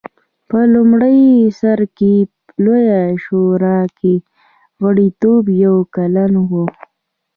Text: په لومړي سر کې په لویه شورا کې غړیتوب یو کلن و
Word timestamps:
په 0.49 0.59
لومړي 0.73 1.19
سر 1.59 1.79
کې 1.97 2.13
په 2.27 2.43
لویه 2.63 3.01
شورا 3.23 3.79
کې 3.99 4.13
غړیتوب 4.81 5.43
یو 5.65 5.75
کلن 5.95 6.33
و 6.49 6.51